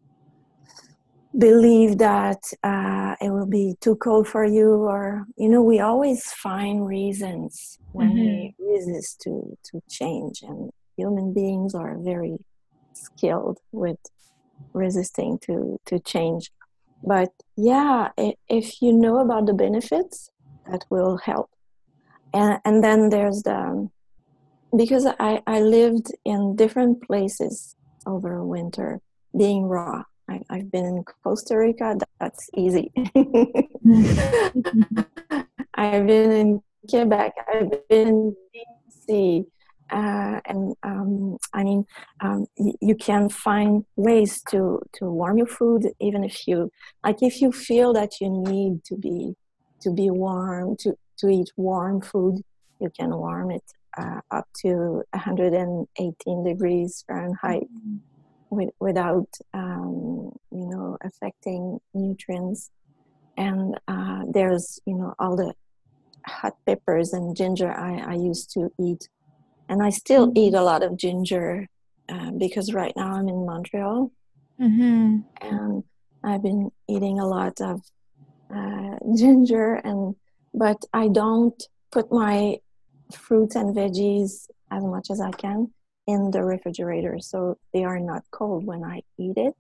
believe 1.38 1.98
that 1.98 2.44
uh, 2.64 3.16
it 3.20 3.30
will 3.32 3.48
be 3.48 3.76
too 3.82 3.96
cold 3.96 4.28
for 4.28 4.46
you 4.46 4.70
or 4.76 5.26
you 5.36 5.50
know 5.50 5.62
we 5.62 5.80
always 5.80 6.32
find 6.32 6.86
reasons 6.86 7.80
when 7.92 8.10
mm-hmm. 8.10 8.20
we 8.20 8.56
resist 8.60 9.22
to 9.22 9.58
to 9.64 9.82
change 9.90 10.44
and 10.44 10.72
human 10.96 11.34
beings 11.34 11.74
are 11.74 11.98
very 11.98 12.38
skilled 12.94 13.60
with 13.72 13.98
resisting 14.74 15.40
to 15.40 15.80
to 15.86 16.00
change. 16.00 16.52
But 17.04 17.32
yeah 17.58 18.10
if 18.48 18.82
you 18.82 18.94
know 18.94 19.18
about 19.18 19.48
the 19.48 19.54
benefits 19.54 20.30
that 20.70 20.86
will 20.90 21.18
help. 21.18 21.50
And 22.34 22.60
and 22.64 22.84
then 22.84 23.10
there's 23.10 23.42
the 23.44 23.90
because 24.76 25.06
i 25.20 25.42
i 25.46 25.60
lived 25.60 26.12
in 26.26 26.56
different 26.56 27.02
places 27.04 27.76
over 28.06 28.44
winter 28.44 29.02
being 29.36 29.64
raw 29.66 30.04
I, 30.30 30.42
have 30.50 30.72
been 30.72 30.86
in 30.86 31.04
Costa 31.24 31.58
Rica. 31.58 31.98
That's 32.20 32.50
easy. 32.56 32.92
I've 35.76 36.08
been 36.08 36.32
in 36.32 36.62
Quebec. 36.90 37.34
I've 37.52 37.72
been 37.90 38.08
in 38.08 38.36
BC 39.10 39.46
uh, 39.94 40.40
and 40.46 40.74
um, 40.84 41.38
I 41.54 41.64
mean, 41.64 41.86
um, 42.22 42.48
y- 42.58 42.74
you 42.82 42.96
can 42.96 43.30
find 43.30 43.86
ways 43.96 44.42
to 44.50 44.82
to 44.94 45.06
warm 45.06 45.38
your 45.38 45.48
food, 45.48 45.92
even 46.00 46.24
if 46.24 46.48
you 46.48 46.72
like. 47.04 47.22
If 47.22 47.42
you 47.42 47.52
feel 47.52 47.94
that 47.94 48.20
you 48.20 48.30
need 48.30 48.84
to 48.86 48.96
be 48.96 49.36
to 49.82 49.92
be 49.92 50.10
warm, 50.10 50.78
to 50.78 50.98
to 51.20 51.30
eat 51.30 51.52
warm 51.58 52.02
food, 52.02 52.42
you 52.80 52.90
can 52.98 53.16
warm 53.16 53.52
it 53.52 53.64
uh, 53.98 54.22
up 54.32 54.48
to 54.62 55.04
118 55.12 56.44
degrees 56.44 57.04
Fahrenheit 57.08 57.64
mm-hmm. 57.64 57.98
With, 58.56 58.70
without 58.80 59.28
um, 59.54 60.32
you 60.52 60.68
know 60.68 60.98
affecting 61.04 61.80
nutrients. 61.94 62.70
And 63.36 63.80
uh, 63.88 64.24
there's 64.30 64.80
you 64.86 64.96
know 64.96 65.14
all 65.20 65.36
the 65.36 65.54
hot 66.26 66.54
peppers 66.66 67.14
and 67.14 67.36
ginger 67.36 67.72
I, 67.72 68.14
I 68.14 68.14
used 68.14 68.52
to 68.52 68.72
eat 68.80 69.10
and 69.70 69.82
I 69.82 69.90
still 69.90 70.28
mm-hmm. 70.28 70.38
eat 70.38 70.54
a 70.54 70.62
lot 70.62 70.84
of 70.84 70.98
ginger 70.98 71.68
uh, 72.10 72.32
because 72.32 72.74
right 72.74 72.94
now 72.96 73.14
I'm 73.14 73.28
in 73.28 73.46
Montreal, 73.46 74.12
mm-hmm. 74.60 75.20
and 75.42 75.84
I've 76.24 76.44
been 76.44 76.72
eating 76.88 77.20
a 77.20 77.28
lot 77.28 77.60
of 77.62 77.82
uh, 78.54 78.98
ginger 79.18 79.76
and 79.76 80.16
but 80.54 80.78
I 80.94 81.08
don't 81.08 81.62
put 81.92 82.12
my 82.12 82.58
fruits 83.12 83.56
and 83.56 83.76
veggies 83.76 84.48
as 84.72 84.84
much 84.84 85.08
as 85.10 85.20
I 85.20 85.32
can 85.32 85.72
in 86.08 86.32
the 86.32 86.44
refrigerator 86.44 87.18
so 87.20 87.58
they 87.74 87.84
are 87.84 88.00
not 88.00 88.24
cold 88.32 88.66
when 88.66 88.84
I 88.84 89.02
eat 89.18 89.38
it. 89.38 89.56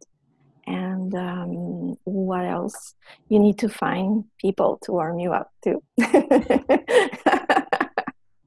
And 0.65 1.13
um, 1.13 1.97
what 2.05 2.45
else? 2.45 2.95
You 3.27 3.39
need 3.39 3.59
to 3.59 3.69
find 3.69 4.23
people 4.39 4.79
to 4.83 4.93
warm 4.93 5.19
you 5.19 5.33
up 5.33 5.51
too. 5.63 5.83
yeah. 5.97 6.59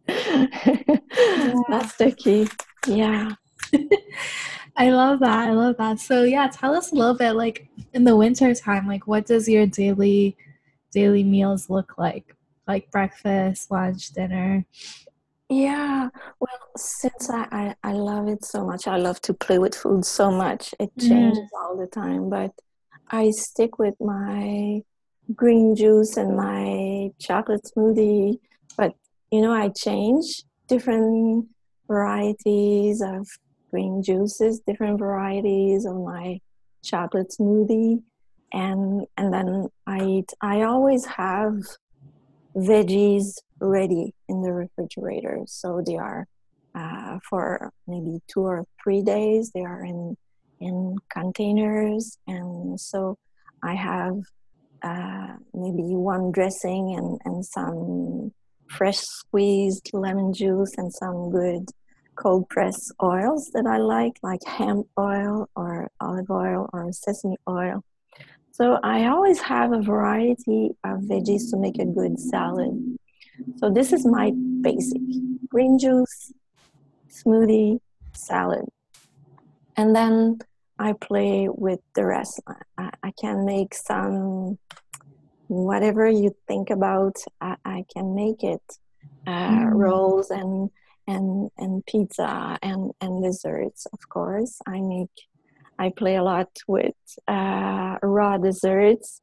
That's 1.69 1.97
the 1.97 2.15
key. 2.17 2.49
Yeah. 2.87 3.33
I 4.77 4.91
love 4.91 5.21
that. 5.21 5.49
I 5.49 5.53
love 5.53 5.77
that. 5.79 6.01
So 6.01 6.25
yeah, 6.25 6.49
tell 6.49 6.75
us 6.75 6.93
a 6.93 6.95
little 6.95 7.15
bit 7.15 7.33
like 7.33 7.69
in 7.95 8.05
the 8.05 8.17
winter 8.17 8.55
time, 8.55 8.87
like 8.87 9.07
what 9.07 9.27
does 9.27 9.49
your 9.49 9.67
daily 9.67 10.37
daily 10.93 11.25
meals 11.25 11.71
look 11.71 11.99
like? 11.99 12.35
Like 12.67 12.91
breakfast, 12.91 13.71
lunch, 13.71 14.11
dinner? 14.11 14.65
Yeah, 15.49 16.09
well, 16.41 16.71
since 16.77 17.31
I, 17.31 17.47
I, 17.53 17.75
I 17.85 17.93
love 17.93 18.27
it 18.27 18.45
so 18.45 18.65
much, 18.67 18.89
I 18.89 18.97
love 18.97 19.21
to 19.23 19.35
play 19.35 19.59
with 19.59 19.77
food 19.77 20.05
so 20.05 20.31
much. 20.31 20.75
It 20.81 20.91
changes 20.99 21.39
mm. 21.39 21.61
all 21.61 21.77
the 21.77 21.87
time, 21.87 22.29
but 22.29 22.53
I 23.11 23.31
stick 23.31 23.79
with 23.79 23.95
my 24.01 24.83
green 25.35 25.77
juice 25.77 26.17
and 26.17 26.37
my 26.37 27.11
chocolate 27.21 27.63
smoothie. 27.65 28.41
But 28.77 28.95
you 29.31 29.41
know, 29.41 29.53
I 29.53 29.69
change 29.69 30.43
different 30.67 31.47
varieties 31.87 33.01
of 33.01 33.29
green 33.71 34.03
juices, 34.03 34.61
different 34.61 34.99
varieties 34.99 35.85
of 35.85 35.97
my 35.97 36.41
chocolate 36.83 37.33
smoothie, 37.39 38.03
and 38.53 39.07
and 39.17 39.33
then 39.33 39.69
I 39.87 40.05
eat. 40.05 40.33
I 40.41 40.63
always 40.63 41.05
have 41.07 41.55
veggies 42.57 43.35
ready 43.61 44.15
in 44.29 44.43
the 44.43 44.53
refrigerator. 44.53 45.41
So 45.47 45.83
they 45.85 45.97
are 45.97 46.27
uh, 46.75 47.19
for 47.29 47.73
maybe 47.87 48.21
two 48.29 48.41
or 48.41 48.65
three 48.83 49.03
days. 49.03 49.51
They 49.53 49.63
are 49.63 49.85
in 49.85 50.17
in 50.61 50.97
containers, 51.11 52.19
and 52.27 52.81
so 52.81 53.19
I 53.63 53.75
have 53.75 54.17
uh, 54.83 55.37
maybe 55.53 55.95
one 55.95 56.33
dressing 56.33 56.95
and 56.97 57.21
and 57.25 57.45
some 57.45 58.33
fresh 58.69 58.99
squeezed 58.99 59.91
lemon 59.93 60.33
juice 60.33 60.75
and 60.77 60.93
some 60.93 61.31
good 61.31 61.67
cold 62.17 62.49
press 62.49 62.91
oils 63.03 63.51
that 63.53 63.67
I 63.67 63.77
like, 63.77 64.19
like 64.23 64.41
hemp 64.45 64.87
oil 64.99 65.49
or 65.55 65.91
olive 66.01 66.31
oil 66.31 66.69
or 66.73 66.91
sesame 66.93 67.37
oil. 67.49 67.85
So 68.53 68.79
I 68.83 69.07
always 69.07 69.39
have 69.43 69.73
a 69.73 69.83
variety 69.83 70.71
of 70.83 71.01
veggies 71.01 71.51
to 71.51 71.59
make 71.59 71.79
a 71.79 71.85
good 71.85 72.19
salad. 72.19 72.99
So 73.57 73.71
this 73.71 73.93
is 73.93 74.07
my 74.07 74.33
basic 74.61 75.01
green 75.49 75.79
juice, 75.79 76.33
smoothie, 77.09 77.81
salad. 78.13 78.67
And 79.77 79.95
then 79.95 80.39
I 80.79 80.93
play 80.95 81.49
with 81.51 81.81
the 81.95 82.07
rest. 82.07 82.41
I, 82.79 82.91
I 83.03 83.13
can 83.21 83.45
make 83.45 83.75
some, 83.75 84.59
whatever 85.49 86.09
you 86.09 86.35
think 86.49 86.71
about, 86.71 87.17
I, 87.41 87.57
I 87.65 87.85
can 87.93 88.15
make 88.15 88.43
it. 88.43 88.63
Uh, 89.27 89.49
mm. 89.49 89.75
Rolls 89.75 90.31
and 90.31 90.71
and 91.07 91.51
and 91.59 91.85
pizza 91.87 92.59
and 92.63 92.93
and 93.01 93.23
desserts 93.23 93.87
of 93.93 94.09
course 94.09 94.61
i 94.67 94.81
make 94.81 95.11
i 95.79 95.91
play 95.97 96.17
a 96.17 96.23
lot 96.23 96.49
with 96.67 96.95
uh, 97.29 97.97
raw 98.03 98.37
desserts 98.37 99.21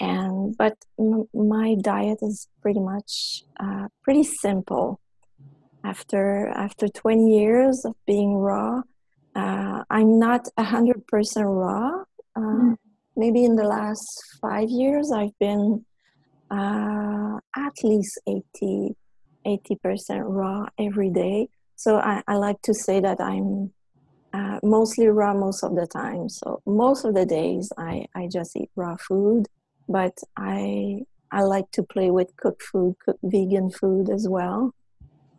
and 0.00 0.56
but 0.56 0.76
m- 0.98 1.28
my 1.34 1.74
diet 1.80 2.18
is 2.22 2.48
pretty 2.62 2.80
much 2.80 3.42
uh, 3.60 3.88
pretty 4.02 4.22
simple 4.22 5.00
after 5.84 6.48
after 6.48 6.88
20 6.88 7.38
years 7.38 7.84
of 7.84 7.94
being 8.06 8.34
raw 8.34 8.82
uh, 9.34 9.82
i'm 9.90 10.18
not 10.18 10.48
100% 10.58 11.02
raw 11.44 12.04
mm. 12.36 12.76
maybe 13.16 13.44
in 13.44 13.56
the 13.56 13.64
last 13.64 14.06
five 14.40 14.68
years 14.68 15.12
i've 15.12 15.38
been 15.38 15.84
uh, 16.50 17.38
at 17.56 17.72
least 17.82 18.20
80 18.26 18.94
80% 19.46 20.22
raw 20.24 20.66
every 20.78 21.10
day. 21.10 21.48
So 21.76 21.96
I, 21.96 22.22
I 22.26 22.34
like 22.34 22.60
to 22.62 22.74
say 22.74 23.00
that 23.00 23.20
I'm 23.20 23.72
uh, 24.32 24.58
mostly 24.62 25.08
raw 25.08 25.34
most 25.34 25.62
of 25.62 25.74
the 25.74 25.86
time. 25.86 26.28
So 26.28 26.60
most 26.66 27.04
of 27.04 27.14
the 27.14 27.26
days 27.26 27.72
I, 27.78 28.06
I 28.14 28.28
just 28.30 28.56
eat 28.56 28.70
raw 28.76 28.96
food, 28.96 29.46
but 29.88 30.16
I 30.36 31.02
I 31.32 31.42
like 31.42 31.70
to 31.72 31.82
play 31.82 32.10
with 32.10 32.36
cooked 32.36 32.62
food, 32.62 32.96
cooked 33.04 33.20
vegan 33.22 33.70
food 33.70 34.10
as 34.10 34.28
well. 34.28 34.72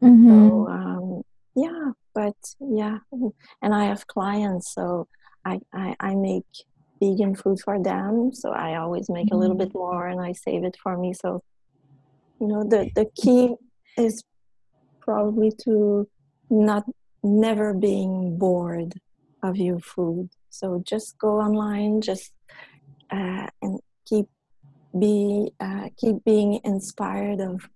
Mm-hmm. 0.02 0.30
So 0.50 0.68
um, 0.68 1.22
yeah, 1.56 1.92
but 2.14 2.36
yeah, 2.60 3.00
and 3.62 3.74
I 3.74 3.86
have 3.86 4.06
clients, 4.08 4.74
so 4.74 5.08
I, 5.46 5.60
I, 5.74 5.96
I 6.00 6.16
make 6.16 6.46
vegan 7.02 7.36
food 7.36 7.60
for 7.60 7.82
them. 7.82 8.32
So 8.34 8.52
I 8.52 8.78
always 8.78 9.10
make 9.10 9.28
mm-hmm. 9.28 9.36
a 9.36 9.38
little 9.40 9.56
mm-hmm. 9.56 9.66
bit 9.66 9.74
more, 9.74 10.08
and 10.08 10.22
I 10.22 10.34
save 10.34 10.64
it 10.64 10.78
for 10.82 10.98
me. 10.98 11.14
So 11.14 11.42
you 12.40 12.48
know 12.48 12.64
the 12.64 12.92
the 12.96 13.06
key 13.16 13.56
is 13.98 14.24
probably 15.02 15.52
to 15.64 16.08
not 16.50 16.84
never 17.24 17.74
being 17.74 18.38
bored 18.38 18.94
of 19.44 19.58
your 19.58 19.80
food. 19.80 20.30
So 20.50 20.82
just 20.86 21.18
go 21.18 21.40
online 21.40 22.02
just 22.02 22.34
uh, 23.12 23.48
and 23.62 23.80
keep 24.06 24.28
be 24.98 25.52
uh, 25.60 25.90
keep 25.98 26.24
being 26.24 26.60
inspired 26.64 27.40
of 27.40 27.70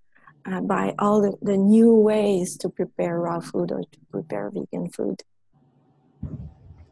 uh, 0.46 0.62
by 0.62 0.96
all 0.98 1.22
the, 1.22 1.38
the 1.42 1.58
new 1.58 1.94
ways 1.94 2.58
to 2.58 2.70
prepare 2.70 3.20
raw 3.20 3.40
food 3.40 3.72
or 3.72 3.82
to 3.82 4.00
prepare 4.12 4.50
vegan 4.50 4.90
food. 4.90 5.22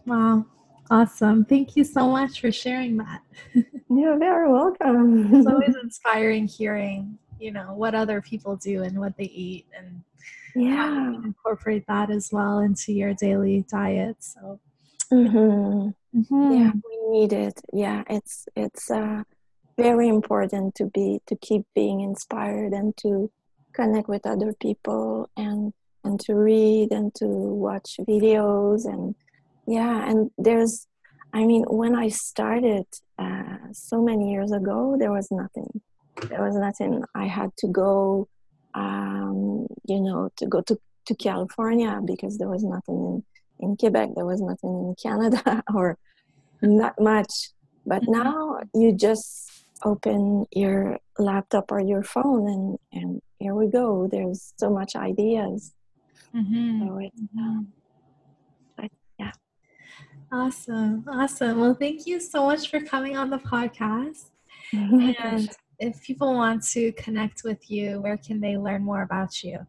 Wow. 0.06 0.46
Awesome. 0.92 1.46
Thank 1.46 1.76
you 1.76 1.84
so 1.84 2.10
much 2.10 2.42
for 2.42 2.52
sharing 2.52 2.98
that. 2.98 3.22
You're 3.90 4.18
very 4.18 4.52
welcome. 4.52 5.36
It's 5.36 5.48
always 5.48 5.76
inspiring 5.84 6.48
hearing 6.48 7.18
you 7.40 7.52
know 7.52 7.74
what 7.74 7.96
other 7.96 8.22
people 8.22 8.56
do 8.58 8.84
and 8.84 9.00
what 9.00 9.16
they 9.18 9.26
eat 9.26 9.66
and 9.78 10.04
yeah. 10.56 11.14
incorporate 11.24 11.86
that 11.88 12.10
as 12.10 12.30
well 12.32 12.60
into 12.60 12.94
your 12.94 13.14
daily 13.14 13.66
diet 13.70 14.18
so. 14.20 14.60
Mm-hmm. 15.12 15.90
Mm-hmm. 16.20 16.52
yeah 16.54 16.72
we 16.88 17.20
need 17.20 17.34
it. 17.34 17.60
Yeah 17.74 18.04
it's 18.10 18.48
it's 18.56 18.92
uh, 18.92 19.24
very 19.78 20.08
important 20.08 20.76
to 20.76 20.86
be 20.86 21.22
to 21.28 21.36
keep 21.36 21.66
being 21.74 22.02
inspired 22.02 22.74
and 22.74 22.96
to 22.98 23.32
connect 23.74 24.08
with 24.10 24.26
other 24.26 24.54
people 24.54 25.30
and 25.38 25.74
and 26.04 26.20
to 26.22 26.34
read 26.36 26.92
and 26.92 27.14
to 27.16 27.26
watch 27.26 27.98
videos 28.08 28.86
and 28.86 29.16
yeah 29.68 30.10
and 30.10 30.32
there's 30.38 30.88
i 31.34 31.46
mean 31.46 31.64
when 31.68 31.94
i 31.96 32.08
started 32.08 32.86
uh, 33.20 33.58
so 33.74 34.02
many 34.02 34.32
years 34.32 34.52
ago 34.52 34.96
there 34.98 35.12
was 35.12 35.30
nothing. 35.30 35.82
There 36.30 36.44
was 36.44 36.56
nothing. 36.56 37.04
I 37.16 37.26
had 37.26 37.52
to 37.58 37.68
go 37.68 38.28
um, 38.74 39.68
you 39.86 40.00
know 40.00 40.30
to 40.38 40.46
go 40.46 40.62
to, 40.62 40.78
to 41.06 41.16
california 41.16 42.00
because 42.06 42.38
there 42.38 42.50
was 42.50 42.64
nothing 42.64 43.24
in, 43.60 43.68
in 43.68 43.76
quebec 43.78 44.10
there 44.16 44.26
was 44.26 44.42
nothing 44.42 44.70
in 44.70 44.96
canada 45.02 45.64
or 45.74 45.98
not 46.62 47.00
much. 47.00 47.52
But 47.86 48.04
mm-hmm. 48.04 48.12
now 48.12 48.60
you 48.74 48.94
just 48.94 49.66
open 49.84 50.46
your 50.52 50.98
laptop 51.18 51.72
or 51.72 51.80
your 51.80 52.04
phone 52.04 52.48
and 52.48 52.78
and 52.92 53.22
here 53.40 53.56
we 53.56 53.68
go. 53.68 54.08
There's 54.08 54.54
so 54.58 54.70
much 54.70 54.96
ideas. 54.96 55.74
Mm-hmm. 56.36 56.88
so 56.88 56.98
it's, 56.98 57.22
mm-hmm. 57.22 57.62
but 58.76 58.92
yeah. 59.18 59.32
Awesome. 60.32 61.06
Awesome. 61.08 61.60
Well 61.60 61.74
thank 61.74 62.06
you 62.06 62.20
so 62.20 62.46
much 62.46 62.70
for 62.70 62.82
coming 62.82 63.18
on 63.18 63.30
the 63.30 63.40
podcast. 63.40 64.30
And 64.72 65.50
if 65.80 66.02
people 66.04 66.34
want 66.34 66.64
to 66.74 66.92
connect 66.94 67.44
with 67.44 67.72
you, 67.72 68.02
where 68.02 68.18
can 68.18 68.42
they 68.42 68.58
learn 68.58 68.84
more 68.84 69.02
about 69.02 69.44
you? 69.44 69.66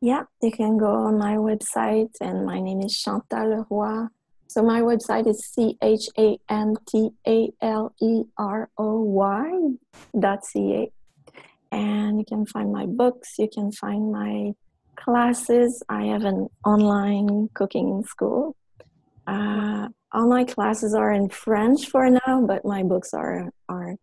Yeah, 0.00 0.24
they 0.40 0.50
can 0.50 0.78
go 0.78 0.92
on 1.08 1.18
my 1.18 1.34
website, 1.36 2.14
and 2.20 2.46
my 2.46 2.60
name 2.60 2.80
is 2.80 2.96
Chantal 2.96 3.66
Roy. 3.68 4.06
So 4.46 4.62
my 4.62 4.80
website 4.80 5.26
is 5.26 5.44
c 5.44 5.76
h 5.82 6.08
a 6.16 6.38
n 6.48 6.74
t 6.86 7.12
a 7.26 7.52
l 7.60 7.92
e 8.00 8.24
r 8.36 8.70
o 8.78 9.00
y 9.02 9.50
dot 10.18 10.40
c 10.46 10.52
a, 10.80 10.92
and 11.70 12.18
you 12.18 12.24
can 12.24 12.46
find 12.46 12.72
my 12.72 12.86
books. 12.86 13.38
You 13.38 13.48
can 13.52 13.70
find 13.72 14.10
my 14.10 14.54
classes. 14.96 15.82
I 15.88 16.04
have 16.12 16.24
an 16.24 16.48
online 16.64 17.50
cooking 17.52 18.02
school. 18.04 18.56
Uh, 19.26 19.88
all 20.12 20.26
my 20.26 20.44
classes 20.44 20.94
are 20.94 21.12
in 21.12 21.28
French 21.28 21.80
for 21.92 22.08
now, 22.08 22.34
but 22.46 22.64
my 22.64 22.82
books 22.82 23.12
are 23.12 23.50
are 23.68 23.96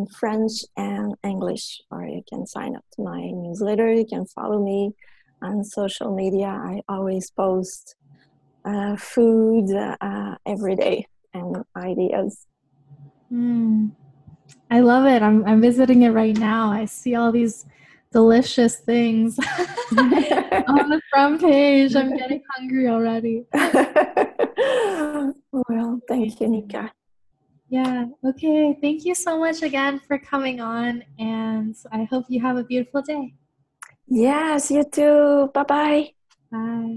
in 0.00 0.06
French 0.06 0.52
and 0.76 1.14
English, 1.24 1.80
or 1.90 2.06
you 2.06 2.22
can 2.28 2.46
sign 2.46 2.76
up 2.76 2.84
to 2.94 3.02
my 3.02 3.20
newsletter. 3.20 3.92
You 3.92 4.06
can 4.06 4.26
follow 4.26 4.62
me 4.62 4.92
on 5.42 5.64
social 5.64 6.14
media. 6.14 6.46
I 6.48 6.80
always 6.88 7.30
post 7.30 7.94
uh, 8.64 8.96
food 8.96 9.70
uh, 10.00 10.36
every 10.46 10.76
day 10.76 11.06
and 11.34 11.64
ideas. 11.76 12.46
Mm. 13.32 13.92
I 14.70 14.80
love 14.80 15.06
it. 15.06 15.22
I'm 15.22 15.44
I'm 15.46 15.60
visiting 15.60 16.02
it 16.02 16.10
right 16.10 16.36
now. 16.36 16.70
I 16.70 16.84
see 16.84 17.14
all 17.14 17.32
these 17.32 17.66
delicious 18.12 18.76
things 18.76 19.38
on 19.96 20.88
the 20.88 21.00
front 21.10 21.40
page. 21.40 21.94
I'm 21.94 22.16
getting 22.16 22.42
hungry 22.54 22.88
already. 22.88 23.44
well, 25.52 26.00
thank 26.08 26.40
you, 26.40 26.48
Nika. 26.48 26.92
Yeah. 27.70 28.06
Okay. 28.24 28.76
Thank 28.80 29.04
you 29.04 29.14
so 29.14 29.38
much 29.38 29.62
again 29.62 30.00
for 30.00 30.18
coming 30.18 30.60
on, 30.60 31.04
and 31.18 31.76
I 31.92 32.02
hope 32.04 32.26
you 32.28 32.42
have 32.42 32.56
a 32.56 32.64
beautiful 32.64 33.00
day. 33.00 33.34
Yes, 34.08 34.70
you 34.72 34.82
too. 34.82 35.50
Bye-bye. 35.54 36.10
Bye. 36.50 36.88